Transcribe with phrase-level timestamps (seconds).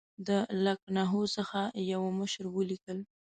[0.27, 0.29] د
[0.65, 1.59] لکنهو څخه
[1.91, 2.99] یوه مشر ولیکل.